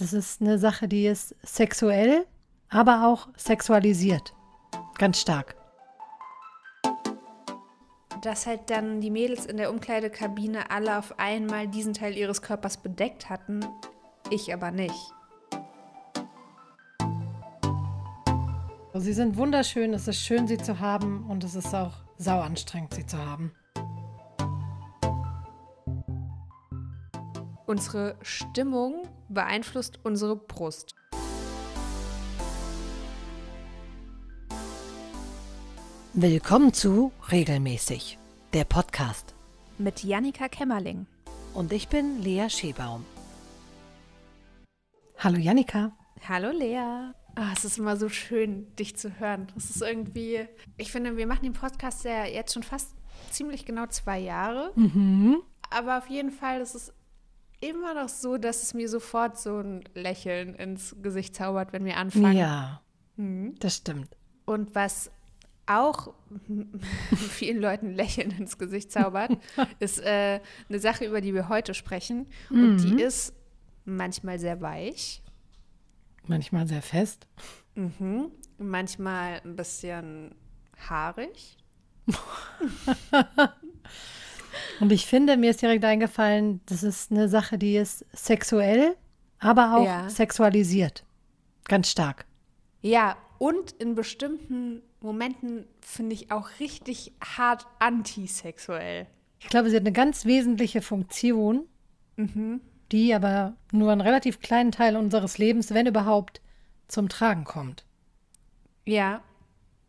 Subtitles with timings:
[0.00, 2.26] das ist eine Sache, die ist sexuell,
[2.70, 4.34] aber auch sexualisiert.
[4.96, 5.56] Ganz stark.
[8.22, 12.78] Dass halt dann die Mädels in der Umkleidekabine alle auf einmal diesen Teil ihres Körpers
[12.78, 13.64] bedeckt hatten,
[14.30, 15.12] ich aber nicht.
[18.94, 22.94] Sie sind wunderschön, es ist schön, sie zu haben und es ist auch sau anstrengend,
[22.94, 23.52] sie zu haben.
[27.70, 30.96] Unsere Stimmung beeinflusst unsere Brust.
[36.12, 38.18] Willkommen zu Regelmäßig,
[38.54, 39.36] der Podcast.
[39.78, 41.06] Mit Jannika Kämmerling.
[41.54, 43.04] Und ich bin Lea Schebaum.
[45.18, 45.92] Hallo Jannika.
[46.28, 47.12] Hallo Lea.
[47.38, 49.46] Oh, es ist immer so schön, dich zu hören.
[49.56, 52.96] Es ist irgendwie, ich finde, wir machen den Podcast ja jetzt schon fast
[53.30, 54.72] ziemlich genau zwei Jahre.
[54.74, 55.36] Mhm.
[55.70, 56.92] Aber auf jeden Fall ist es
[57.60, 61.96] immer noch so, dass es mir sofort so ein Lächeln ins Gesicht zaubert, wenn wir
[61.96, 62.36] anfangen.
[62.36, 62.80] Ja,
[63.16, 63.54] Mhm.
[63.58, 64.16] das stimmt.
[64.46, 65.10] Und was
[65.66, 66.14] auch
[67.30, 69.30] vielen Leuten Lächeln ins Gesicht zaubert,
[69.78, 72.26] ist äh, eine Sache, über die wir heute sprechen.
[72.50, 72.78] Und Mhm.
[72.96, 73.34] die ist
[73.84, 75.22] manchmal sehr weich,
[76.26, 77.26] Manchmal sehr fest.
[77.74, 78.30] mhm.
[78.58, 80.34] manchmal ein bisschen
[80.88, 81.56] haarig.
[84.80, 88.96] Und ich finde, mir ist direkt eingefallen, das ist eine Sache, die ist sexuell,
[89.38, 90.08] aber auch Ja.
[90.08, 91.04] sexualisiert.
[91.64, 92.26] Ganz stark.
[92.82, 99.06] Ja, und in bestimmten Momenten finde ich auch richtig hart antisexuell.
[99.38, 101.64] Ich glaube, sie hat eine ganz wesentliche Funktion,
[102.92, 106.42] die aber nur einen relativ kleinen Teil unseres Lebens, wenn überhaupt,
[106.88, 107.86] zum Tragen kommt.
[108.84, 109.22] Ja,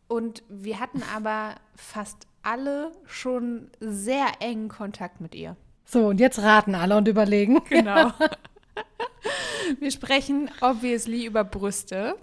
[0.08, 5.56] und wir hatten aber fast alle schon sehr engen Kontakt mit ihr.
[5.86, 7.62] So, und jetzt raten alle und überlegen.
[7.70, 8.12] Genau.
[9.80, 12.16] Wir sprechen obviously über Brüste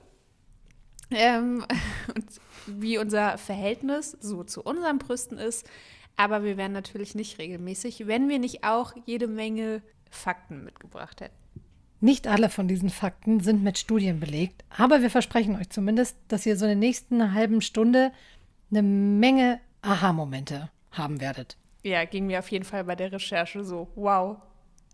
[1.10, 1.64] ähm,
[2.14, 2.26] und
[2.66, 5.68] wie unser Verhältnis so zu unseren Brüsten ist.
[6.16, 11.36] Aber wir wären natürlich nicht regelmäßig, wenn wir nicht auch jede Menge Fakten mitgebracht hätten.
[12.00, 16.44] Nicht alle von diesen Fakten sind mit Studien belegt, aber wir versprechen euch zumindest, dass
[16.44, 18.12] ihr so in der nächsten halben Stunde
[18.70, 21.56] eine Menge Aha-Momente haben werdet.
[21.82, 23.88] Ja, ging mir auf jeden Fall bei der Recherche so.
[23.94, 24.38] Wow.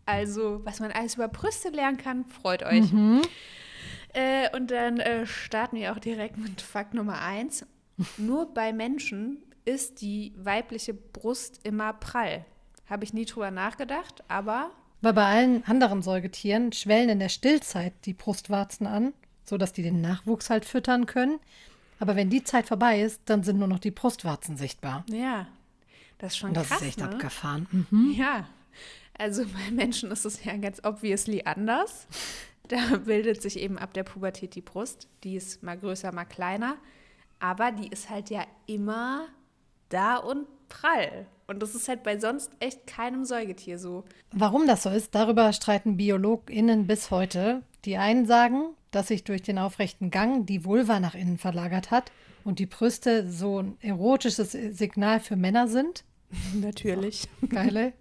[0.06, 2.84] Also, was man alles über Brüste lernen kann, freut euch.
[4.12, 7.66] Äh, und dann äh, starten wir auch direkt mit Fakt Nummer eins.
[8.16, 12.44] Nur bei Menschen ist die weibliche Brust immer prall.
[12.88, 17.92] Habe ich nie drüber nachgedacht, aber Weil bei allen anderen Säugetieren schwellen in der Stillzeit
[18.04, 21.40] die Brustwarzen an, sodass die den Nachwuchs halt füttern können.
[22.04, 25.06] Aber wenn die Zeit vorbei ist, dann sind nur noch die Brustwarzen sichtbar.
[25.08, 25.46] ja,
[26.18, 26.82] das ist schon Und das krass.
[26.82, 27.06] ist echt ne?
[27.06, 27.66] abgefahren.
[27.90, 28.12] Mhm.
[28.14, 28.46] Ja,
[29.16, 32.06] also bei Menschen ist es ja ganz obviously anders.
[32.68, 35.08] Da bildet sich eben ab der Pubertät die Brust.
[35.22, 36.76] Die ist mal größer, mal kleiner.
[37.40, 39.26] Aber die ist halt ja immer
[39.88, 41.26] da und prall.
[41.46, 44.04] Und das ist halt bei sonst echt keinem Säugetier so.
[44.32, 47.62] Warum das so ist, darüber streiten BiologInnen bis heute.
[47.84, 52.12] Die einen sagen, dass sich durch den aufrechten Gang die Vulva nach innen verlagert hat
[52.44, 56.04] und die Brüste so ein erotisches Signal für Männer sind.
[56.54, 57.28] Natürlich.
[57.50, 57.92] Geile.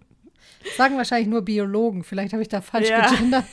[0.76, 2.02] Sagen wahrscheinlich nur Biologen.
[2.04, 3.10] Vielleicht habe ich da falsch Ja.
[3.10, 3.44] gegendert.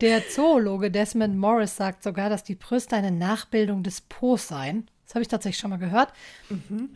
[0.00, 4.88] Der Zoologe Desmond Morris sagt sogar, dass die Brüste eine Nachbildung des Po's seien.
[5.12, 6.10] Das habe ich tatsächlich schon mal gehört.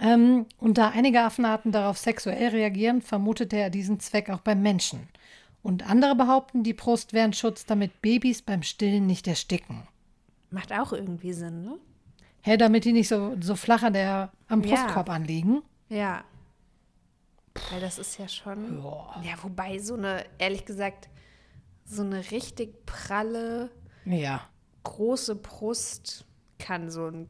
[0.01, 5.07] Ähm, und da einige Affenarten darauf sexuell reagieren, vermutet er diesen Zweck auch beim Menschen.
[5.63, 9.87] Und andere behaupten, die Brust wäre ein Schutz, damit Babys beim Stillen nicht ersticken.
[10.51, 11.77] Macht auch irgendwie Sinn, ne?
[12.41, 14.71] Hä, damit die nicht so, so flach an der, am Ja.
[14.83, 15.61] Brustkorb anliegen.
[15.91, 16.25] Ja.
[17.71, 18.83] Weil das ist ja schon.
[19.23, 21.11] Ja, wobei so eine, ehrlich gesagt,
[21.85, 23.69] so eine richtig pralle,
[24.07, 24.41] Ja.
[24.85, 26.25] große Brust
[26.59, 27.29] kann so ein,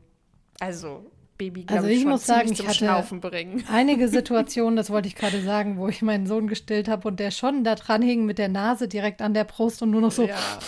[0.60, 3.62] also Baby, Also glaube ich, ich schon muss sagen, ich zum hatte- Schnaufen bringen.
[3.70, 7.30] Einige Situationen, das wollte ich gerade sagen, wo ich meinen Sohn gestillt habe und der
[7.30, 10.26] schon da dran hing mit der Nase direkt an der Brust und nur noch so.
[10.26, 10.36] Ja.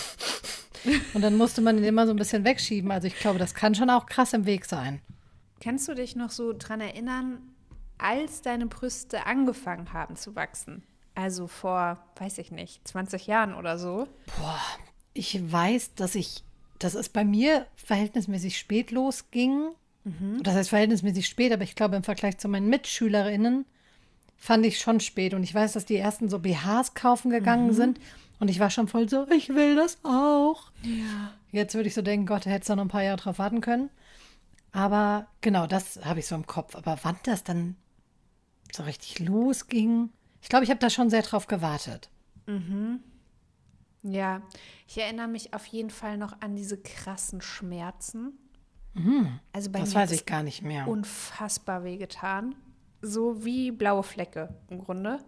[1.12, 2.90] Und dann musste man ihn immer so ein bisschen wegschieben.
[2.93, 5.02] Also ich glaube, das kann schon auch krass im Weg sein.
[5.61, 7.40] Kannst du dich noch so dran erinnern,
[7.99, 10.85] als deine Brüste angefangen haben zu wachsen?
[11.17, 14.06] Also vor, weiß ich nicht, 20 Jahren oder so.
[15.14, 16.44] Ich weiß, dass ich,
[16.78, 19.70] dass es bei mir verhältnismäßig spät losging.
[20.42, 23.66] Das heißt verhältnismäßig spät, aber ich glaube im Vergleich zu meinen MitschülerInnen
[24.36, 25.34] fand ich schon spät.
[25.34, 28.00] Und ich weiß, dass die ersten so BHs kaufen gegangen sind.
[28.40, 30.70] Und ich war schon voll so, ich will das auch.
[30.82, 31.34] Ja.
[31.50, 33.60] Jetzt würde ich so denken, Gott, da hättest du noch ein paar Jahre drauf warten
[33.60, 33.90] können.
[34.70, 36.76] Aber genau, das habe ich so im Kopf.
[36.76, 37.76] Aber wann das dann
[38.72, 40.10] so richtig losging,
[40.40, 42.08] ich glaube, ich habe da schon sehr drauf gewartet.
[44.03, 44.43] Ja,
[44.87, 48.39] ich erinnere mich auf jeden Fall noch an diese krassen Schmerzen.
[48.95, 49.39] Mhm.
[49.53, 50.87] Also bei Das mir weiß ich gar nicht mehr.
[50.89, 52.55] unfassbar wehgetan.
[53.03, 55.19] So wie blaue Flecke im Grunde.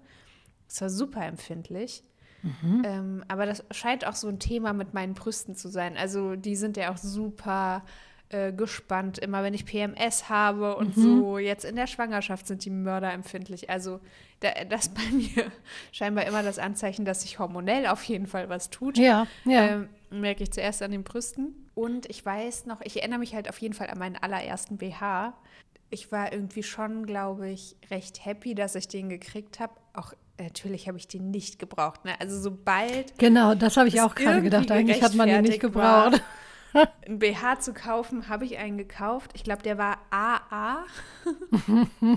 [0.69, 2.03] Es war super empfindlich.
[2.43, 2.83] Mhm.
[2.85, 5.97] Ähm, aber das scheint auch so ein Thema mit meinen Brüsten zu sein.
[5.97, 7.85] Also die sind ja auch super
[8.31, 11.03] äh, gespannt, immer wenn ich PMS habe und Mhm.
[11.03, 11.39] so.
[11.39, 13.69] Jetzt in der Schwangerschaft sind die mörderempfindlich.
[13.71, 14.01] Also
[14.41, 15.51] da, das bei mir
[15.93, 18.99] scheinbar immer das Anzeichen, dass sich hormonell auf jeden Fall was tut.
[18.99, 19.67] Ja, ja.
[19.67, 21.69] Ähm, merke ich zuerst an den Brüsten.
[21.75, 25.35] Und ich weiß noch, ich erinnere mich halt auf jeden Fall an meinen allerersten BH.
[25.91, 29.73] Ich war irgendwie schon, glaube ich, recht happy, dass ich den gekriegt habe.
[29.93, 32.05] Auch natürlich habe ich den nicht gebraucht.
[32.05, 32.13] Ne?
[32.21, 34.71] Also sobald genau, das habe ich auch gerade gedacht.
[34.71, 36.23] Eigentlich hat man den nicht gerechtfertigt war, gebraucht.
[37.07, 39.33] ein BH zu kaufen, habe ich einen gekauft.
[39.35, 40.85] Ich glaube, der war AA.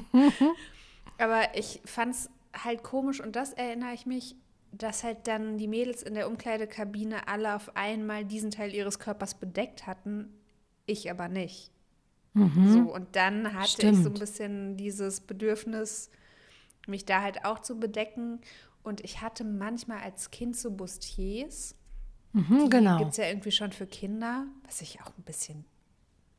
[1.18, 4.36] Aber ich fand es halt komisch und das erinnere ich mich,
[4.72, 9.36] dass halt dann die Mädels in der Umkleidekabine alle auf einmal diesen Teil ihres Körpers
[9.36, 10.34] bedeckt hatten,
[10.86, 11.72] ich aber nicht.
[12.36, 14.16] So, und dann hatte ich so ein Mhm.
[14.16, 14.20] Stimmt.
[14.20, 16.10] bisschen dieses Bedürfnis,
[16.88, 18.42] mich da halt auch zu bedecken.
[18.84, 21.76] Und ich hatte manchmal als Kind so Bustiers.
[22.34, 22.98] Mhm, Die genau.
[22.98, 25.66] gibt es ja irgendwie schon für Kinder, was ich auch ein bisschen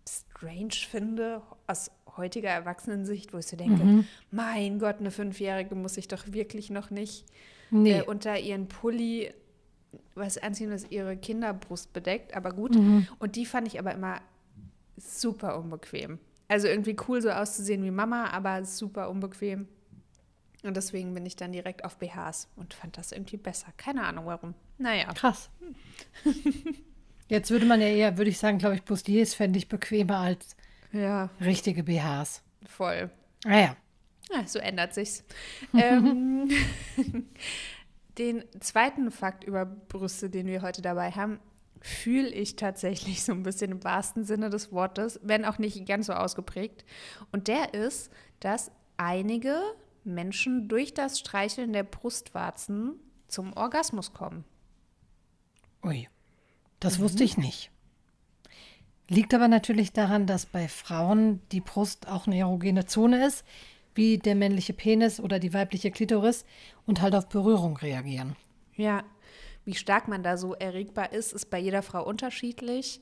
[0.08, 4.06] strange finde, aus heutiger Erwachsenensicht, wo ich so denke, Mhm.
[4.30, 7.24] mein Gott, eine Fünfjährige muss sich doch wirklich noch nicht
[7.70, 7.98] Nee.
[7.98, 9.32] äh, unter ihren Pulli
[10.14, 12.74] was anziehen, was ihre Kinderbrust bedeckt, aber gut.
[12.74, 13.06] Mhm.
[13.18, 14.20] Und die fand ich aber immer
[14.96, 16.18] super unbequem.
[16.48, 19.66] Also irgendwie cool so auszusehen wie Mama, aber super unbequem.
[20.62, 23.68] Und deswegen bin ich dann direkt auf BHs und fand das irgendwie besser.
[23.76, 24.54] Keine Ahnung warum.
[24.78, 25.12] Naja.
[25.14, 25.50] Krass.
[27.28, 30.56] Jetzt würde man ja eher, würde ich sagen, glaube ich, Bustiers fände ich bequemer als
[30.92, 32.42] Ja, richtige BHs.
[32.66, 33.10] voll.
[33.44, 33.76] Ah ja.
[34.30, 35.24] Ja, so ändert sich's.
[35.74, 36.50] ähm,
[38.18, 41.40] den zweiten Fakt über Brüste, den wir heute dabei haben,
[41.80, 46.06] fühle ich tatsächlich so ein bisschen im wahrsten Sinne des Wortes, wenn auch nicht ganz
[46.06, 46.84] so ausgeprägt.
[47.32, 49.60] Und der ist, dass einige
[50.04, 52.94] Menschen durch das Streicheln der Brustwarzen
[53.28, 54.44] zum Orgasmus kommen.
[55.84, 56.08] Ui.
[56.80, 57.70] Das wusste ich nicht.
[59.08, 63.44] Liegt aber natürlich daran, dass bei Frauen die Brust auch eine erogene Zone ist,
[63.94, 66.44] wie der männliche Penis oder die weibliche Klitoris
[66.86, 68.34] und halt auf Berührung reagieren.
[68.74, 69.04] Ja,
[69.64, 73.00] wie stark man da so erregbar ist, ist bei jeder Frau unterschiedlich.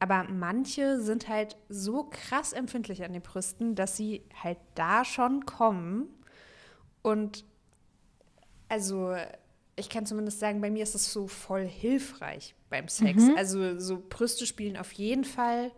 [0.00, 5.44] Aber manche sind halt so krass empfindlich an den Brüsten, dass sie halt da schon
[5.44, 6.08] kommen.
[7.02, 7.44] Und
[8.68, 9.16] also,
[9.78, 13.22] ich kann zumindest sagen, bei mir ist es so voll hilfreich beim Sex.
[13.36, 15.70] Also, so Brüste spielen auf jeden Fall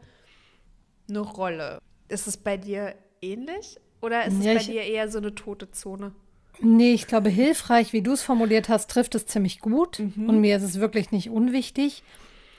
[1.09, 1.79] eine Rolle.
[2.09, 3.79] Ist es bei dir ähnlich?
[4.03, 6.13] Oder ist Ja, es bei ich- dir eher so eine tote Zone?
[6.61, 9.99] Nee, ich glaube, hilfreich, wie du es formuliert hast, trifft es ziemlich gut.
[10.01, 12.03] Und mir ist es wirklich nicht unwichtig.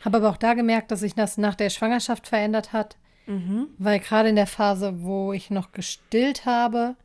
[0.03, 2.97] Habe aber auch da gemerkt, dass sich das nach der Schwangerschaft verändert hat.
[3.77, 6.95] Weil gerade in der Phase, wo ich noch gestillt habe,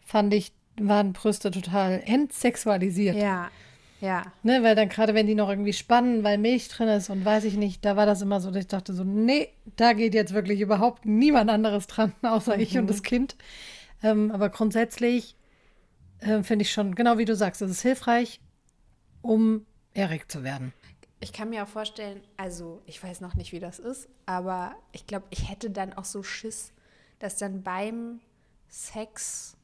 [0.00, 3.16] fand ich, waren Brüste total entsexualisiert.
[3.16, 3.50] Ja,
[4.00, 4.22] ja.
[4.42, 7.44] Ne, weil dann gerade, wenn die noch irgendwie spannen, weil Milch drin ist und weiß
[7.44, 10.34] ich nicht, da war das immer so, dass ich dachte so, nee, da geht jetzt
[10.34, 13.36] wirklich überhaupt niemand anderes dran, außer ich und das Kind.
[14.02, 15.36] Ähm, aber grundsätzlich
[16.20, 18.40] ähm, finde ich schon, genau wie du sagst, es ist hilfreich,
[19.22, 20.72] um erregt zu werden.
[21.20, 25.06] Ich kann mir auch vorstellen, also ich weiß noch nicht, wie das ist, aber ich
[25.06, 26.72] glaube, ich hätte dann auch so Schiss,
[27.18, 28.20] dass dann beim
[28.68, 29.56] Sex,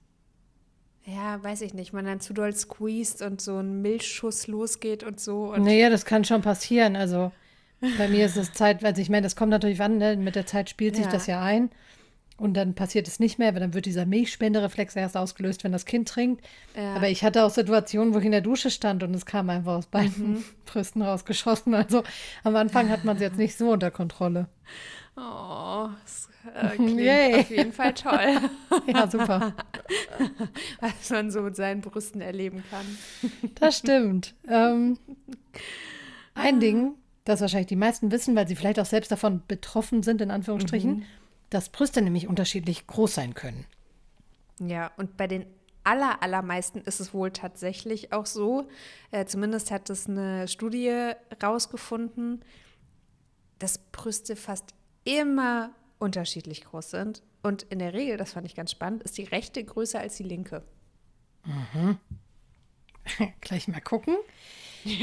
[1.07, 5.21] ja, weiß ich nicht, man dann zu doll squeezed und so ein Milchschuss losgeht und
[5.21, 5.53] so.
[5.53, 6.97] Und Naja, das kann schon passieren.
[6.97, 7.31] Also
[7.99, 10.17] bei mir ist es Zeit, also ich meine, das kommt natürlich an, ne?
[10.17, 11.11] mit der Zeit spielt sich Ja.
[11.11, 11.71] das ja ein.
[12.37, 15.85] Und dann passiert es nicht mehr, weil dann wird dieser Milchspendereflex erst ausgelöst, wenn das
[15.85, 16.45] Kind trinkt.
[16.77, 16.95] Ja.
[16.97, 19.75] Aber ich hatte auch Situationen, wo ich in der Dusche stand und es kam einfach
[19.77, 20.45] aus beiden Mhm.
[20.67, 21.75] Brüsten rausgeschossen.
[21.75, 22.03] Also
[22.43, 24.49] am Anfang hat man es jetzt nicht so unter Kontrolle.
[25.17, 27.41] Oh, das äh, klingt Yay.
[27.41, 28.39] auf jeden Fall toll,
[28.87, 29.55] Ja, super.
[30.81, 32.87] was man so mit seinen Brüsten erleben kann.
[33.57, 34.35] Das stimmt.
[34.49, 34.99] Ähm,
[36.35, 36.95] ein Ding,
[37.25, 41.05] das wahrscheinlich die meisten wissen, weil sie vielleicht auch selbst davon betroffen sind, in Anführungsstrichen,
[41.51, 43.65] dass Brüste nämlich unterschiedlich groß sein können.
[44.61, 45.47] Ja, und bei den
[45.85, 48.67] aller, allermeisten ist es wohl tatsächlich auch so,
[49.11, 52.45] äh, zumindest hat es eine Studie rausgefunden,
[53.59, 54.75] dass Brüste fast
[55.05, 57.23] immer unterschiedlich groß sind.
[57.43, 60.23] Und in der Regel, das fand ich ganz spannend, ist die rechte größer als die
[60.23, 60.63] linke.
[63.41, 64.17] Gleich mal gucken.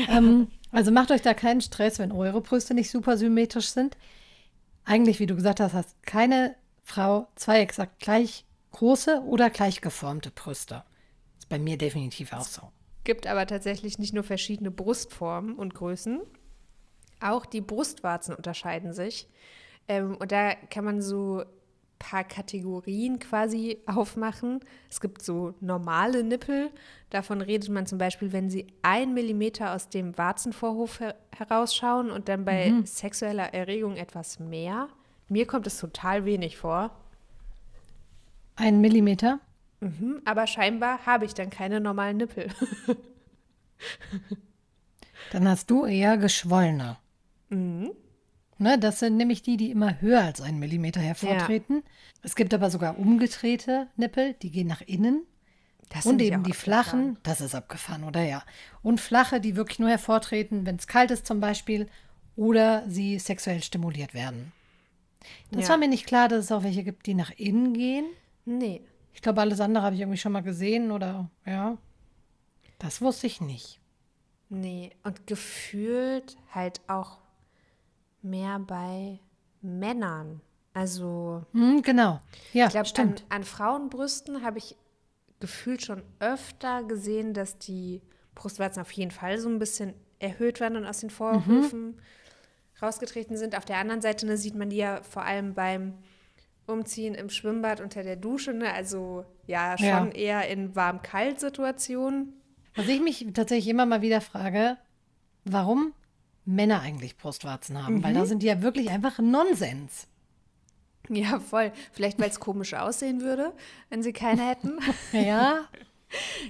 [0.10, 3.98] Ähm, also macht euch da keinen Stress, wenn eure Brüste nicht super symmetrisch sind.
[4.86, 10.32] Eigentlich, wie du gesagt hast, hast keine Frau zwei exakt gleich große oder gleich geformte
[10.32, 10.84] Brüste.
[11.38, 12.72] Ist bei mir definitiv auch so.
[13.04, 16.22] gibt aber tatsächlich nicht nur verschiedene Brustformen und Größen,
[17.20, 19.28] auch die Brustwarzen unterscheiden sich.
[19.92, 21.44] Ähm, und da kann man so
[22.00, 24.62] paar Kategorien quasi aufmachen.
[24.90, 26.72] Es gibt so normale Nippel.
[27.10, 32.30] Davon redet man zum Beispiel, wenn sie ein Millimeter aus dem Warzenvorhof her herausschauen und
[32.30, 32.86] dann bei mhm.
[32.86, 34.88] sexueller Erregung etwas mehr.
[35.28, 36.92] Mir kommt es total wenig vor.
[38.56, 39.40] Ein Millimeter?
[39.82, 42.48] Mhm, aber scheinbar habe ich dann keine normalen Nippel.
[45.32, 46.98] dann hast du eher geschwollene.
[47.50, 47.92] Mhm.
[48.62, 51.78] Ne, das sind nämlich die, die immer höher als einen Millimeter hervortreten.
[51.78, 51.92] Ja.
[52.22, 55.24] Es gibt aber sogar umgedrehte Nippel, die gehen nach innen.
[55.90, 58.44] Das und eben die flachen, das ist abgefahren, oder ja.
[58.84, 61.88] Und flache, die wirklich nur hervortreten, wenn es kalt ist zum Beispiel
[62.36, 64.52] oder sie sexuell stimuliert werden.
[65.50, 65.70] Das ja.
[65.70, 68.06] war mir nicht klar, dass es auch welche gibt, die nach innen gehen.
[68.46, 68.82] Nee.
[69.16, 71.80] Ich glaube, alles andere habe ich irgendwie schon mal gesehen oder ja.
[72.78, 73.80] Das wusste ich nicht.
[74.50, 77.18] Nee, und gefühlt halt auch
[78.22, 79.20] mehr bei
[79.62, 80.42] Männern.
[80.74, 81.46] Also.
[81.52, 82.22] Hm, genau.
[82.54, 84.76] Ja, ich glaube, an, an Frauenbrüsten habe ich
[85.40, 88.02] gefühlt schon öfter gesehen, dass die
[88.36, 92.00] Brustwarzen auf jeden Fall so ein bisschen erhöht werden und aus den Vorhöfen mhm.
[92.82, 93.58] rausgetreten sind.
[93.58, 95.96] Auf der anderen Seite ne, sieht man die ja vor allem beim
[96.68, 98.54] Umziehen im Schwimmbad unter der Dusche.
[98.54, 98.72] Ne?
[98.72, 100.12] Also ja, schon ja.
[100.12, 102.34] eher in warm-kalt-Situationen.
[102.76, 104.78] Was ich mich tatsächlich immer mal wieder frage,
[105.44, 105.94] warum
[106.46, 108.04] Männer eigentlich Brustwarzen haben, mhm.
[108.04, 108.26] weil da mhm.
[108.26, 110.08] sind die ja wirklich einfach Nonsens.
[111.10, 111.72] Ja, voll.
[111.92, 113.54] Vielleicht, weil es komisch aussehen würde,
[113.90, 114.80] wenn sie keine hätten.
[115.12, 115.68] ja.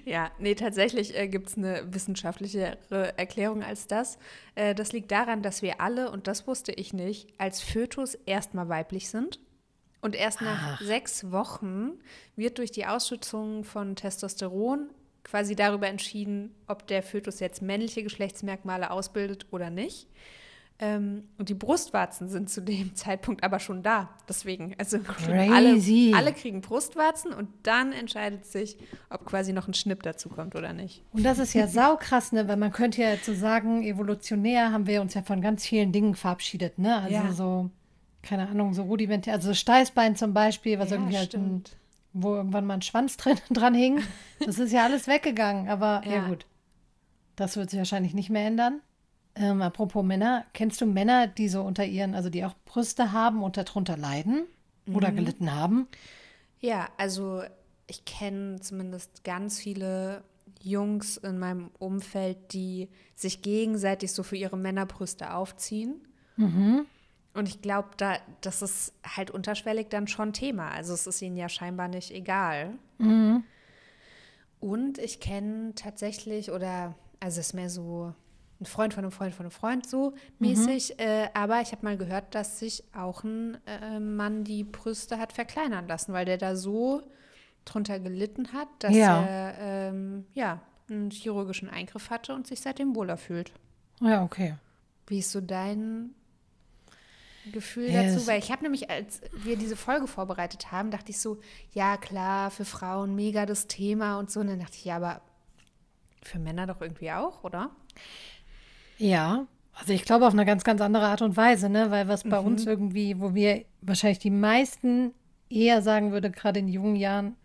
[0.06, 4.18] Ja, nee, tatsächlich äh, gibt es eine wissenschaftlichere Erklärung als das.
[4.56, 8.70] Äh, das liegt daran, dass wir alle, und das wusste ich nicht, als Fötus erstmal
[8.70, 9.40] weiblich sind.
[10.02, 10.82] Und erst nach Ach.
[10.82, 11.92] sechs Wochen
[12.36, 14.90] wird durch die Ausschüttung von Testosteron
[15.24, 20.08] quasi darüber entschieden, ob der Fötus jetzt männliche Geschlechtsmerkmale ausbildet oder nicht.
[20.84, 24.10] Ähm, und die Brustwarzen sind zu dem Zeitpunkt aber schon da.
[24.28, 24.98] Deswegen, also
[25.30, 25.80] alle,
[26.16, 28.78] alle, kriegen Brustwarzen und dann entscheidet sich,
[29.12, 31.04] ob quasi noch ein Schnipp dazu kommt oder nicht.
[31.14, 32.48] Und das ist ja saukrass, ne?
[32.48, 36.16] weil man könnte ja so sagen, evolutionär haben wir uns ja von ganz vielen Dingen
[36.16, 36.80] verabschiedet.
[36.80, 36.98] Ne?
[36.98, 37.32] Also ja.
[37.32, 37.70] so,
[38.24, 41.64] keine Ahnung, so rudimentär, also Steißbein zum Beispiel, was ja, irgendwie halt ein
[42.14, 44.02] wo irgendwann mal ein Schwanz drin, dran hing.
[44.46, 46.14] Das ist ja alles weggegangen, aber ja.
[46.14, 46.28] ja.
[46.28, 46.46] gut.
[47.36, 48.82] Das wird sich wahrscheinlich nicht mehr ändern.
[49.36, 53.44] Ähm, apropos Männer, kennst du Männer, die so unter ihren, also die auch Brüste haben
[53.44, 54.44] und darunter leiden
[54.86, 54.96] mhm.
[54.96, 55.88] oder gelitten haben?
[56.60, 57.44] Ja, also
[57.88, 60.24] ich kenne zumindest ganz viele
[60.62, 66.02] Jungs in meinem Umfeld, die sich gegenseitig so für ihre Männerbrüste aufziehen.
[66.38, 66.86] Mhm.
[67.34, 70.70] Und ich glaube, da, das ist halt unterschwellig dann schon Thema.
[70.70, 72.74] Also es ist ihnen ja scheinbar nicht egal.
[72.98, 73.44] Mhm.
[74.60, 78.14] Und ich kenne tatsächlich, oder also es ist mehr so
[78.60, 81.04] ein Freund von einem Freund von einem Freund so mäßig, mhm.
[81.04, 85.34] äh, aber ich habe mal gehört, dass sich auch ein äh, Mann die Brüste hat
[85.34, 87.02] verkleinern lassen, weil der da so
[87.66, 89.24] drunter gelitten hat, dass ja.
[89.24, 93.52] er ähm, ja einen chirurgischen Eingriff hatte und sich seitdem wohler fühlt.
[94.00, 94.56] Ja, okay.
[95.08, 96.14] Wie ist so dein
[97.52, 98.14] Gefühl yes.
[98.14, 101.40] dazu, weil ich habe nämlich, als wir diese Folge vorbereitet haben, dachte ich so,
[101.74, 104.42] ja klar, für Frauen mega das Thema und so.
[104.42, 105.22] Und dann dachte ich, ja, aber
[106.24, 107.72] für Männer doch irgendwie auch, oder?
[108.98, 111.90] Ja, also ich glaube auf eine ganz, ganz andere Art und Weise, ne?
[111.90, 112.48] Weil was bei mhm.
[112.48, 115.14] uns irgendwie, wo wir wahrscheinlich die meisten
[115.50, 117.36] eher sagen würde, gerade in jungen Jahren,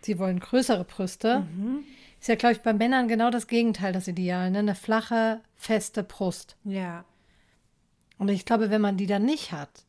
[0.00, 1.84] sie wollen größere Brüste, mhm.
[2.20, 4.60] ist ja, glaube ich, bei Männern genau das Gegenteil, das Ideal, ne?
[4.60, 6.56] Eine flache, feste Brust.
[6.64, 7.04] Ja.
[8.18, 9.84] Und ich glaube, wenn man die dann nicht hat,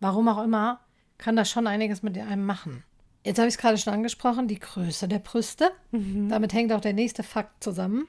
[0.00, 0.80] warum auch immer,
[1.18, 2.84] kann das schon einiges mit einem machen.
[3.24, 5.70] Jetzt habe ich es gerade schon angesprochen, die Größe der Brüste.
[5.92, 6.28] Mhm.
[6.28, 8.08] Damit hängt auch der nächste Fakt zusammen.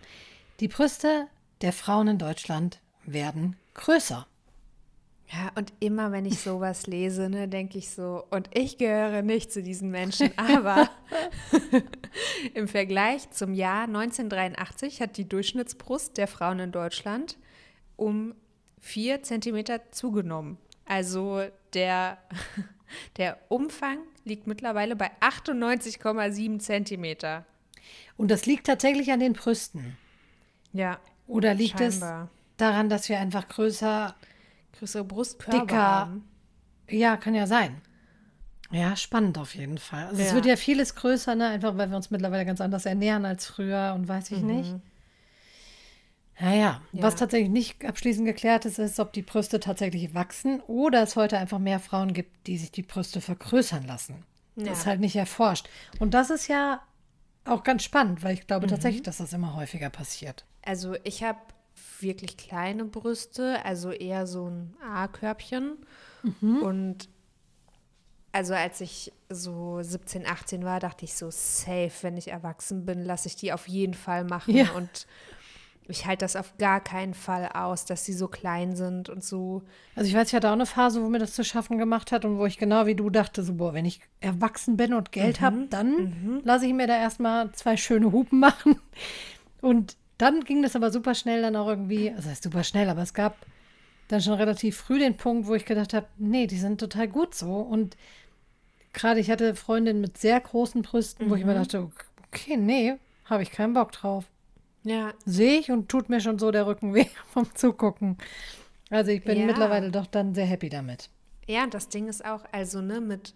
[0.59, 1.27] Die Brüste
[1.61, 4.25] der Frauen in Deutschland werden größer.
[5.31, 9.51] Ja, und immer wenn ich sowas lese, ne, denke ich so, und ich gehöre nicht
[9.51, 10.89] zu diesen Menschen, aber
[12.53, 17.37] im Vergleich zum Jahr 1983 hat die Durchschnittsbrust der Frauen in Deutschland
[17.95, 18.33] um
[18.83, 20.57] vier Zentimeter zugenommen.
[20.85, 22.17] Also der,
[23.17, 27.45] der Umfang liegt mittlerweile bei 98,7 Zentimeter.
[28.17, 29.97] Und das liegt tatsächlich an den Brüsten.
[30.73, 30.99] Ja.
[31.27, 32.23] Oder liegt scheinbar.
[32.25, 34.15] es daran, dass wir einfach größer,
[34.77, 36.27] größere Brustkörper dicker, haben?
[36.89, 37.81] Ja, kann ja sein.
[38.69, 40.07] Ja, spannend auf jeden Fall.
[40.07, 40.27] Also ja.
[40.27, 41.47] es wird ja vieles größer, ne?
[41.47, 44.47] Einfach weil wir uns mittlerweile ganz anders ernähren als früher und weiß ich mhm.
[44.47, 44.75] nicht.
[46.39, 46.81] Ja, ja.
[46.93, 51.37] Was tatsächlich nicht abschließend geklärt ist, ist, ob die Brüste tatsächlich wachsen oder es heute
[51.37, 54.25] einfach mehr Frauen gibt, die sich die Brüste vergrößern lassen.
[54.55, 54.65] Ja.
[54.65, 55.69] Das ist halt nicht erforscht.
[55.99, 56.81] Und das ist ja
[57.45, 58.71] auch ganz spannend, weil ich glaube mhm.
[58.71, 60.45] tatsächlich, dass das immer häufiger passiert.
[60.63, 61.39] Also ich habe
[61.99, 65.77] wirklich kleine Brüste, also eher so ein A-Körbchen.
[66.23, 66.57] Mhm.
[66.61, 67.09] Und
[68.31, 73.03] also als ich so 17, 18 war, dachte ich so, safe, wenn ich erwachsen bin,
[73.03, 74.55] lasse ich die auf jeden Fall machen.
[74.55, 74.71] Ja.
[74.71, 75.05] Und
[75.87, 79.63] ich halte das auf gar keinen Fall aus, dass sie so klein sind und so.
[79.95, 82.23] Also ich weiß, ich hatte auch eine Phase, wo mir das zu schaffen gemacht hat
[82.23, 85.41] und wo ich genau wie du dachte, so, boah, wenn ich erwachsen bin und Geld
[85.41, 85.45] mhm.
[85.45, 86.41] habe, dann mhm.
[86.43, 88.79] lasse ich mir da erstmal zwei schöne Hupen machen.
[89.61, 93.01] Und dann ging das aber super schnell dann auch irgendwie, also heißt super schnell, aber
[93.01, 93.35] es gab
[94.07, 97.35] dann schon relativ früh den Punkt, wo ich gedacht habe, nee, die sind total gut
[97.35, 97.55] so.
[97.55, 97.97] Und
[98.93, 101.29] gerade ich hatte Freundinnen mit sehr großen Brüsten, mhm.
[101.29, 101.63] wo ich mir mhm.
[101.63, 101.89] dachte,
[102.29, 104.25] okay, nee, habe ich keinen Bock drauf.
[104.83, 105.13] Ja.
[105.25, 108.17] Sehe ich und tut mir schon so der Rücken weh vom Zugucken.
[108.89, 109.45] Also ich bin ja.
[109.45, 111.09] mittlerweile doch dann sehr happy damit.
[111.47, 113.33] Ja, das Ding ist auch, also ne, mit,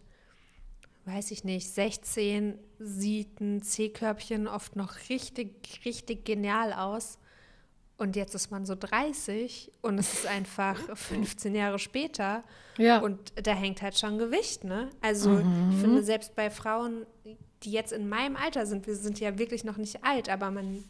[1.06, 7.18] weiß ich nicht, 16 sieht ein C-Körbchen oft noch richtig, richtig genial aus.
[7.98, 12.44] Und jetzt ist man so 30 und es ist einfach 15 Jahre später.
[12.78, 13.00] Ja.
[13.00, 14.90] Und da hängt halt schon Gewicht, ne?
[15.02, 15.72] Also mhm.
[15.72, 17.08] ich finde, selbst bei Frauen,
[17.64, 20.84] die jetzt in meinem Alter sind, wir sind ja wirklich noch nicht alt, aber man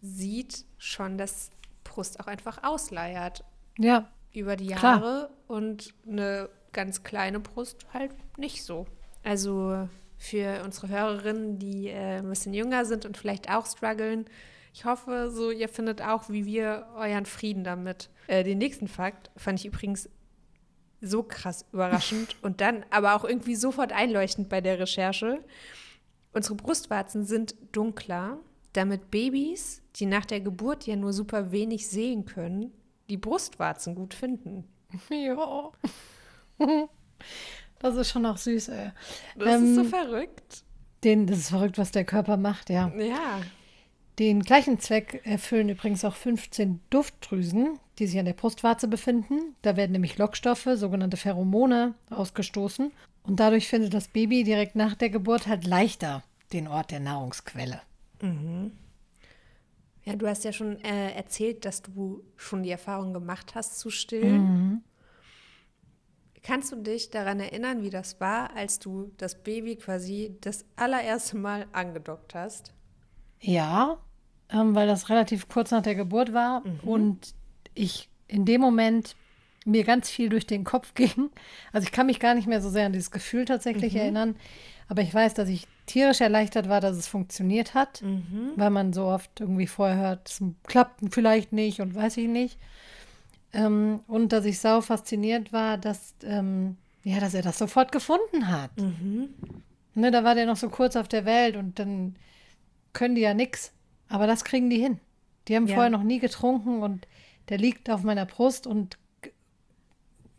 [0.00, 1.50] sieht schon, dass
[1.84, 3.44] Brust auch einfach ausleiert.
[3.78, 4.08] Ja.
[4.32, 5.30] Über die Jahre klar.
[5.46, 8.86] und eine ganz kleine Brust halt nicht so.
[9.24, 14.26] Also für unsere Hörerinnen, die äh, ein bisschen jünger sind und vielleicht auch strugglen,
[14.74, 18.10] ich hoffe, so ihr findet auch, wie wir euren Frieden damit.
[18.26, 20.08] Äh, den nächsten Fakt fand ich übrigens
[21.00, 25.42] so krass überraschend und dann aber auch irgendwie sofort einleuchtend bei der Recherche.
[26.32, 28.38] Unsere Brustwarzen sind dunkler
[28.72, 32.72] damit Babys, die nach der Geburt ja nur super wenig sehen können,
[33.08, 34.64] die Brustwarzen gut finden.
[35.10, 35.70] Ja.
[37.78, 38.90] Das ist schon auch süß, ey.
[39.36, 40.64] Das ähm, ist so verrückt.
[41.04, 42.92] Den, das ist verrückt, was der Körper macht, ja.
[42.96, 43.40] Ja.
[44.18, 49.54] Den gleichen Zweck erfüllen übrigens auch 15 Duftdrüsen, die sich an der Brustwarze befinden.
[49.62, 52.90] Da werden nämlich Lockstoffe, sogenannte Pheromone, ausgestoßen.
[53.22, 57.82] Und dadurch findet das Baby direkt nach der Geburt halt leichter den Ort der Nahrungsquelle.
[58.20, 58.72] Mhm.
[60.08, 63.90] Ja, du hast ja schon äh, erzählt, dass du schon die Erfahrung gemacht hast zu
[63.90, 64.40] stillen.
[64.40, 64.82] Mhm.
[66.42, 71.36] Kannst du dich daran erinnern, wie das war, als du das Baby quasi das allererste
[71.36, 72.72] Mal angedockt hast?
[73.38, 73.98] Ja,
[74.48, 76.80] ähm, weil das relativ kurz nach der Geburt war mhm.
[76.88, 77.34] und
[77.74, 79.14] ich in dem Moment
[79.68, 81.30] mir ganz viel durch den Kopf ging.
[81.72, 84.00] Also ich kann mich gar nicht mehr so sehr an dieses Gefühl tatsächlich mhm.
[84.00, 84.36] erinnern,
[84.88, 88.52] aber ich weiß, dass ich tierisch erleichtert war, dass es funktioniert hat, mhm.
[88.56, 92.58] weil man so oft irgendwie vorher hört, es klappt vielleicht nicht und weiß ich nicht.
[93.52, 98.48] Ähm, und dass ich sau fasziniert war, dass, ähm, ja, dass er das sofort gefunden
[98.48, 98.70] hat.
[98.78, 99.30] Mhm.
[99.94, 102.16] Ne, da war der noch so kurz auf der Welt und dann
[102.92, 103.72] können die ja nichts.
[104.08, 105.00] Aber das kriegen die hin.
[105.48, 105.74] Die haben ja.
[105.74, 107.06] vorher noch nie getrunken und
[107.48, 108.98] der liegt auf meiner Brust und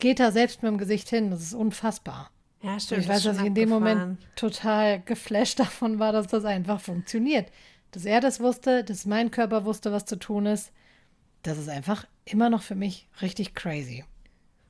[0.00, 1.30] geht da selbst mit dem Gesicht hin.
[1.30, 2.30] Das ist unfassbar.
[2.62, 3.02] Ja, stimmt.
[3.02, 7.50] ich weiß, dass ich in dem Moment total geflasht davon war, dass das einfach funktioniert.
[7.92, 10.72] Dass er das wusste, dass mein Körper wusste, was zu tun ist.
[11.42, 14.04] Das ist einfach immer noch für mich richtig crazy.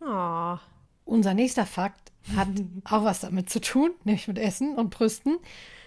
[0.00, 0.56] Oh.
[1.04, 2.48] Unser nächster Fakt hat
[2.84, 5.38] auch was damit zu tun, nämlich mit Essen und Brüsten.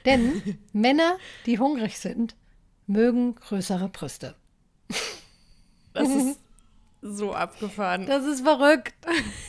[0.05, 2.35] Denn Männer, die hungrig sind,
[2.85, 4.35] mögen größere Brüste.
[5.93, 6.39] Das ist
[7.03, 8.05] so abgefahren.
[8.05, 8.95] Das ist verrückt.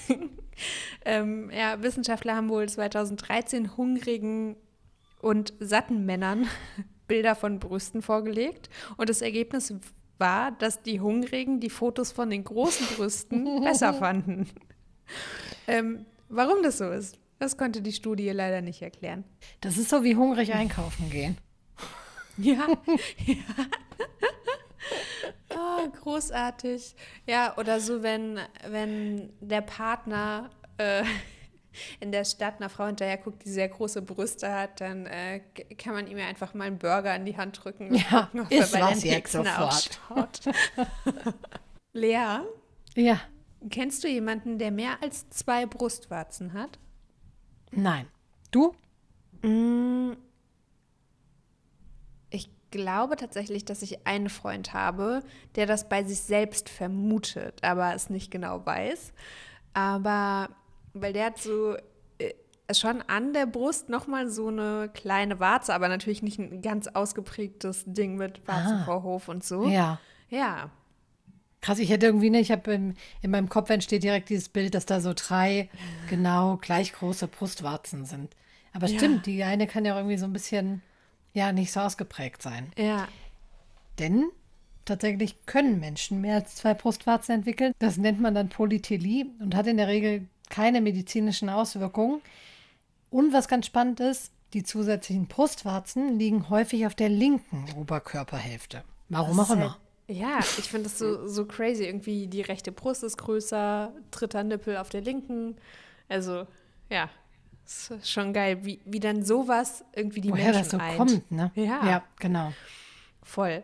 [1.05, 4.57] ähm, ja, Wissenschaftler haben wohl 2013 hungrigen
[5.21, 6.47] und satten Männern
[7.09, 8.69] Bilder von Brüsten vorgelegt.
[8.97, 9.73] Und das Ergebnis
[10.19, 14.49] war, dass die Hungrigen die Fotos von den großen Brüsten besser fanden.
[15.67, 19.25] Ähm, warum das so ist, das konnte die Studie leider nicht erklären.
[19.61, 21.37] Das ist so wie hungrig einkaufen gehen.
[22.37, 22.67] Ja,
[23.27, 23.37] ja.
[25.65, 26.95] Oh, großartig.
[27.27, 31.05] Ja, oder so, wenn, wenn der Partner äh,
[32.01, 35.41] in der Stadt einer Frau hinterher guckt, die sehr große Brüste hat, dann äh,
[35.79, 37.95] kann man ihm ja einfach mal einen Burger in die Hand drücken.
[37.95, 40.41] Ja, gucken, ist bei was jetzt sofort.
[41.93, 42.41] Lea?
[42.95, 43.21] Ja.
[43.71, 46.79] Kennst du jemanden, der mehr als zwei Brustwarzen hat?
[47.71, 48.07] Nein.
[48.51, 48.75] Du?
[49.43, 50.13] Mm,
[52.75, 55.23] glaube tatsächlich, dass ich einen Freund habe,
[55.55, 59.13] der das bei sich selbst vermutet, aber es nicht genau weiß.
[59.75, 60.49] Aber
[60.93, 61.77] weil der hat so
[62.19, 62.35] äh,
[62.73, 67.85] schon an der Brust nochmal so eine kleine Warze, aber natürlich nicht ein ganz ausgeprägtes
[67.87, 69.69] Ding mit Warzenvorhof ah, und so.
[69.69, 70.01] Ja.
[70.29, 70.71] Ja.
[71.61, 74.75] Krass, ich hätte irgendwie nicht, ich habe in, in meinem Kopf entsteht direkt dieses Bild,
[74.75, 75.71] dass da so drei
[76.11, 78.35] genau gleich große Brustwarzen sind.
[78.73, 79.33] Aber stimmt, ja.
[79.33, 80.83] die eine kann ja irgendwie so ein bisschen
[81.35, 82.73] ja nicht so ausgeprägt sein.
[82.79, 83.07] Ja.
[83.99, 84.25] Denn
[84.85, 87.75] tatsächlich können Menschen mehr als zwei Brustwarzen entwickeln.
[87.79, 92.23] Das nennt man dann Polytelie und hat in der Regel keine medizinischen Auswirkungen.
[93.11, 98.85] Und was ganz spannend ist, die zusätzlichen Brustwarzen liegen häufig auf der linken Oberkörperhälfte.
[99.09, 99.71] Warum auch immer.
[99.71, 101.85] Halt, ja, ich finde das so, so crazy.
[101.85, 105.57] Irgendwie die rechte Brust ist größer, dritter Nippel auf der linken.
[106.09, 106.47] Also,
[106.91, 107.09] ja,
[107.65, 110.97] ist schon geil, wie, wie dann sowas irgendwie die Woher Menschen das so eint.
[110.97, 111.51] kommt, ne?
[111.55, 111.87] Ja.
[111.87, 112.53] Ja, genau.
[113.23, 113.63] Voll.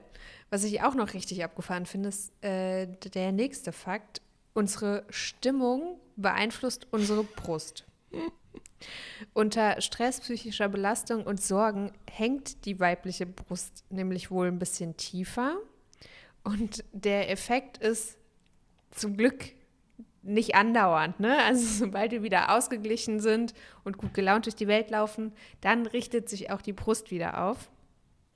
[0.50, 4.20] Was ich auch noch richtig abgefahren finde, ist äh, der nächste Fakt.
[4.52, 7.84] Unsere Stimmung beeinflusst unsere Brust.
[9.32, 15.56] Unter Stress, psychischer Belastung und Sorgen hängt die weibliche Brust nämlich wohl ein bisschen tiefer.
[16.42, 18.16] Und der Effekt ist
[18.90, 19.52] zum Glück
[20.22, 21.20] nicht andauernd.
[21.20, 21.37] Ne?
[21.44, 23.54] Also sobald wir wieder ausgeglichen sind
[23.85, 27.70] und gut gelaunt durch die Welt laufen, dann richtet sich auch die Brust wieder auf.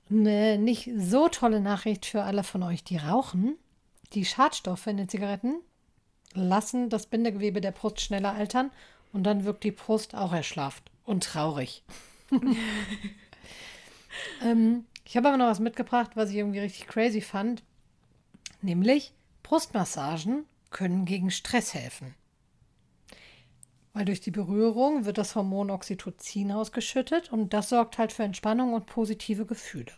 [0.09, 3.57] Eine nicht so tolle Nachricht für alle von euch, die rauchen.
[4.13, 5.55] Die Schadstoffe in den Zigaretten
[6.33, 8.71] lassen das Bindegewebe der Brust schneller altern
[9.13, 11.83] und dann wirkt die Brust auch erschlafft und traurig.
[14.43, 17.63] ähm, ich habe aber noch was mitgebracht, was ich irgendwie richtig crazy fand.
[18.61, 20.45] Nämlich Brustmassagen
[20.75, 22.15] können gegen Stress helfen.
[23.93, 28.73] Weil durch die Berührung wird das Hormon Oxytocin ausgeschüttet und das sorgt halt für Entspannung
[28.73, 29.93] und positive Gefühle.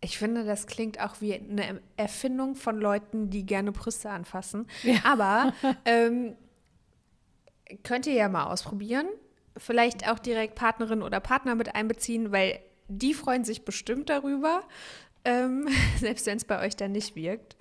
[0.00, 4.66] Ich finde, das klingt auch wie eine Erfindung von Leuten, die gerne Brüste anfassen.
[4.82, 4.96] Ja.
[5.04, 5.52] Aber
[5.84, 6.36] ähm,
[7.82, 9.06] könnt ihr ja mal ausprobieren.
[9.58, 14.62] Vielleicht auch direkt Partnerin oder Partner mit einbeziehen, weil die freuen sich bestimmt darüber,
[15.26, 17.58] ähm, selbst wenn es bei euch dann nicht wirkt.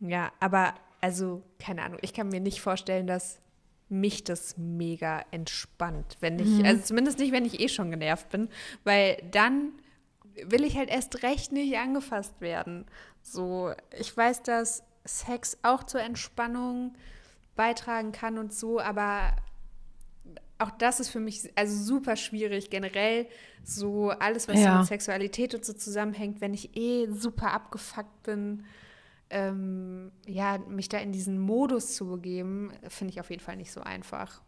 [0.00, 3.38] Ja, aber also, keine Ahnung, ich kann mir nicht vorstellen, dass
[3.88, 8.48] mich das mega entspannt, wenn ich, also zumindest nicht, wenn ich eh schon genervt bin,
[8.82, 9.72] weil dann
[10.44, 12.84] will ich halt erst recht nicht angefasst werden.
[13.22, 16.94] So, ich weiß, dass Sex auch zur Entspannung
[17.54, 19.36] beitragen kann und so, aber
[20.58, 22.70] auch das ist für mich also super schwierig.
[22.70, 23.26] Generell
[23.62, 24.78] so alles, was Ja.
[24.78, 28.64] mit Sexualität und so zusammenhängt, wenn ich eh super abgefuckt bin,
[29.30, 33.72] ähm, ja, mich da in diesen Modus zu begeben, finde ich auf jeden Fall nicht
[33.72, 34.42] so einfach.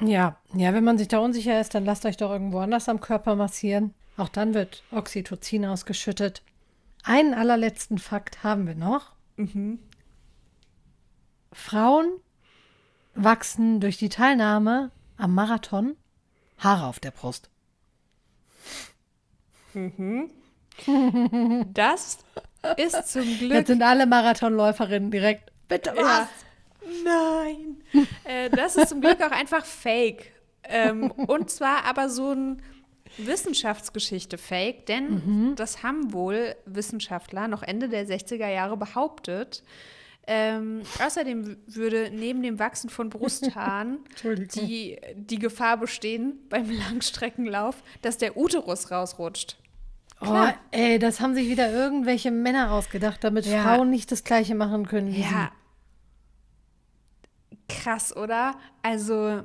[0.00, 3.00] Ja, ja, wenn man sich da unsicher ist, dann lasst euch doch irgendwo anders am
[3.00, 3.94] Körper massieren.
[4.16, 6.42] Auch dann wird Oxytocin ausgeschüttet.
[7.04, 9.12] Einen allerletzten Fakt haben wir noch.
[11.52, 12.20] Frauen
[13.14, 15.96] wachsen durch die Teilnahme am Marathon
[16.58, 17.50] Haare auf der Brust.
[21.74, 22.18] Das
[22.76, 25.50] ist zum Glück Jetzt sind alle Marathonläuferinnen direkt.
[25.68, 26.04] Bitte was?
[26.04, 26.28] Ja.
[27.04, 27.82] Nein.
[28.24, 30.32] äh, das ist zum Glück auch einfach fake.
[30.64, 32.62] Ähm, und zwar aber so ein
[33.16, 39.62] Wissenschaftsgeschichte-Fake, denn das haben wohl Wissenschaftler noch Ende der 60er Jahre behauptet.
[40.30, 44.00] Ähm, außerdem würde neben dem Wachsen von Brusthaaren
[44.54, 49.56] die, die Gefahr bestehen beim Langstreckenlauf, dass der Uterus rausrutscht.
[50.20, 53.62] Oh, ey, das haben sich wieder irgendwelche Männer ausgedacht, damit Ja.
[53.62, 55.52] Frauen nicht das Gleiche machen können wie Ja.
[57.68, 58.56] Krass, oder?
[58.82, 59.42] Also,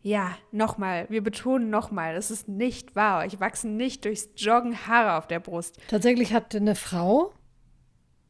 [0.00, 3.24] ja, nochmal, wir betonen nochmal, das ist nicht wahr.
[3.24, 5.76] Euch wachsen nicht durchs Joggen Haare auf der Brust.
[5.76, 5.86] sie.
[5.88, 7.32] Tatsächlich hat eine Frau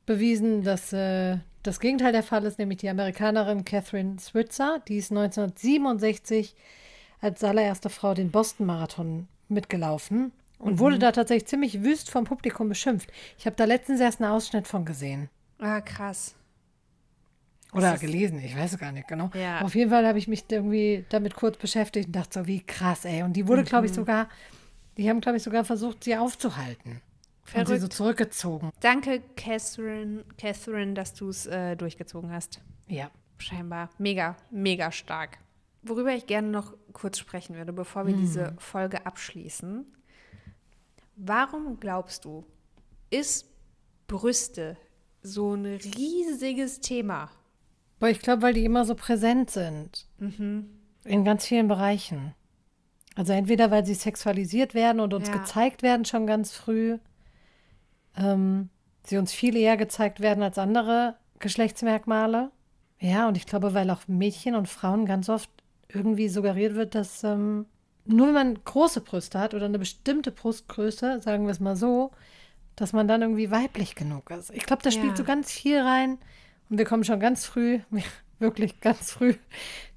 [0.06, 5.12] bewiesen, dass äh, das Gegenteil der Fall ist, nämlich die Amerikanerin Catherine Switzer, die ist
[5.12, 6.54] 1967
[7.20, 10.32] als allererste Frau den Boston-Marathon mitgelaufen
[10.64, 13.10] und wurde da tatsächlich ziemlich wüst vom Publikum beschimpft.
[13.38, 15.28] Ich habe da letztens erst einen Ausschnitt von gesehen.
[15.58, 16.34] Ah, krass.
[17.72, 19.30] Oder gelesen, ich weiß es gar nicht genau.
[19.34, 19.60] Ja.
[19.62, 23.04] Auf jeden Fall habe ich mich irgendwie damit kurz beschäftigt und dachte so, wie krass,
[23.04, 23.22] ey.
[23.24, 23.96] Und die wurde, glaube ich, Mhm.
[23.96, 24.28] sogar,
[24.96, 27.00] die haben, glaube ich, sogar versucht, sie aufzuhalten.
[27.52, 27.92] Und sie so Verrückt.
[27.92, 28.70] zurückgezogen.
[28.80, 32.60] Danke, Catherine, Catherine dass du es äh, durchgezogen hast.
[32.86, 33.10] Ja.
[33.38, 35.38] Scheinbar mega, mega stark.
[35.82, 39.84] Worüber ich gerne noch kurz sprechen würde, bevor wir diese Folge abschließen.
[41.16, 42.44] Warum glaubst du,
[43.10, 43.46] ist
[44.06, 44.76] Brüste
[45.22, 47.30] so ein riesiges Thema?
[48.00, 50.06] Aber ich glaube, weil die immer so präsent sind.
[50.18, 50.68] Mhm.
[51.04, 52.34] In ganz vielen Bereichen.
[53.14, 55.36] Also entweder, weil sie sexualisiert werden und uns Ja.
[55.38, 56.98] gezeigt werden schon ganz früh.
[58.16, 58.68] Ähm,
[59.06, 62.50] sie uns viel eher gezeigt werden als andere Geschlechtsmerkmale.
[62.98, 65.50] Ja, und ich glaube, weil auch Mädchen und Frauen ganz oft
[65.88, 67.66] irgendwie suggeriert wird, dass ähm,
[68.06, 72.10] nur wenn man große Brüste hat oder eine bestimmte Brustgröße, sagen wir es mal so,
[72.76, 74.50] dass man dann irgendwie weiblich genug ist.
[74.50, 75.16] Ich glaube, da spielt Ja.
[75.16, 76.18] so ganz viel rein.
[76.70, 77.80] Und wir kommen schon ganz früh,
[78.38, 79.34] wirklich ganz früh,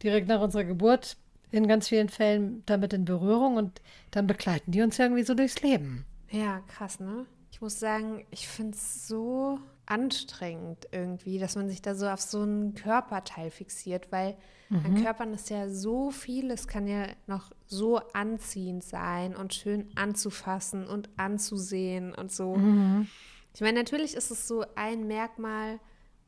[0.04, 1.17] direkt nach unserer Geburt,
[1.50, 5.62] in ganz vielen Fällen damit in Berührung und dann begleiten die uns irgendwie so durchs
[5.62, 6.06] Leben.
[6.30, 7.26] Ja, krass, ne?
[7.52, 12.22] Ich muss sagen, ich finde es so anstrengend irgendwie, dass man sich da so auf
[12.22, 14.36] so einen Körperteil fixiert, weil
[14.69, 14.86] mhm.
[14.86, 19.89] an Körpern ist ja so viel, es kann ja noch so anziehend sein und schön
[19.95, 22.56] anzufassen und anzusehen und so.
[22.56, 23.08] Mhm.
[23.53, 25.80] Ich meine, natürlich ist es so ein Merkmal,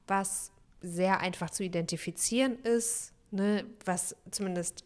[0.07, 4.83] was sehr einfach zu identifizieren ist, ne, was zumindest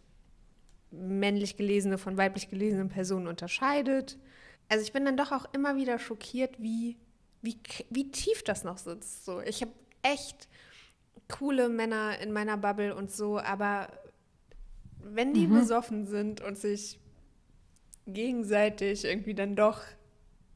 [0.91, 4.17] männlich gelesene von weiblich gelesenen Personen unterscheidet.
[4.69, 6.97] Also ich bin dann doch auch immer wieder schockiert, wie,
[7.41, 7.57] wie,
[7.89, 9.25] wie tief das noch sitzt.
[9.25, 10.47] So, ich habe echt
[11.29, 13.87] coole Männer in meiner Bubble und so, aber
[14.99, 15.59] wenn die mhm.
[15.59, 16.99] besoffen sind und sich
[18.07, 19.81] gegenseitig irgendwie dann doch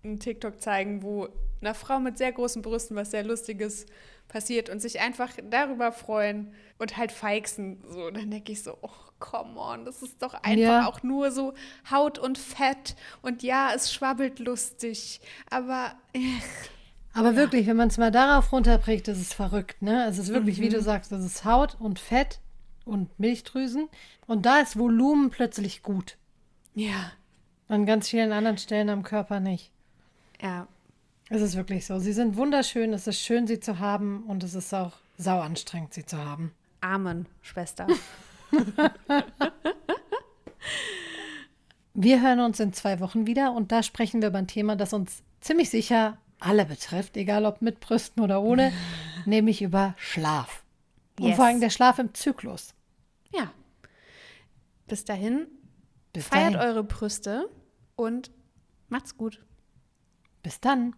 [0.03, 1.29] einen TikTok zeigen, wo
[1.61, 3.85] einer Frau mit sehr großen Brüsten was sehr Lustiges
[4.27, 7.81] passiert und sich einfach darüber freuen und halt feixen.
[7.89, 10.87] So, dann denke ich so, oh, come on, das ist doch einfach ja.
[10.87, 11.53] auch nur so
[11.89, 12.95] Haut und Fett.
[13.21, 15.95] Und ja, es schwabbelt lustig, aber.
[16.13, 16.19] Äh,
[17.17, 17.35] aber ja.
[17.35, 20.05] wirklich, wenn man es mal darauf runterprägt, ist es verrückt, ne?
[20.05, 20.63] Es ist wirklich, mhm.
[20.63, 20.83] wie du mhm.
[20.83, 22.39] sagst, es ist Haut und Fett
[22.85, 23.89] und Milchdrüsen.
[24.27, 26.17] Und da ist Volumen plötzlich gut.
[26.75, 27.11] Ja.
[27.69, 29.71] An ganz vielen anderen Stellen am Körper nicht.
[30.41, 30.67] Ja.
[31.29, 31.97] Es ist wirklich so.
[31.97, 35.95] Sie sind wunderschön, es ist schön, sie zu haben und es ist auch sau anstrengend,
[35.95, 36.53] sie zu haben.
[36.81, 37.87] Amen, Schwester.
[41.95, 44.93] wir hören uns in zwei Wochen wieder und da sprechen wir über ein Thema, das
[44.93, 48.71] uns ziemlich sicher alle betrifft, egal ob mit Brüsten oder ohne,
[49.25, 50.63] nämlich über Schlaf.
[51.19, 51.29] Yes.
[51.29, 52.73] Und vor allem der Schlaf im Zyklus.
[53.33, 53.51] Ja.
[54.87, 55.47] Bis dahin,
[56.13, 56.69] Bis feiert dahin.
[56.69, 57.49] eure Brüste
[57.95, 58.31] und
[58.89, 59.43] macht's gut.
[60.43, 60.95] Bis dann.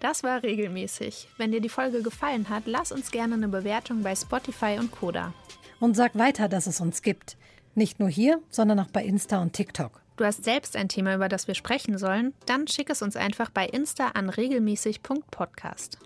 [0.00, 1.28] Das war regelmäßig.
[1.36, 5.34] Wenn dir die Folge gefallen hat, lass uns gerne eine Bewertung bei Spotify und Koda.
[5.78, 7.36] Und sag weiter, dass es uns gibt.
[7.74, 10.00] Nicht nur hier, sondern auch bei Insta und TikTok.
[10.20, 12.34] Du hast selbst ein Thema, über das wir sprechen sollen?
[12.44, 15.96] Dann schick es uns einfach bei Insta an regelmäßig.podcast.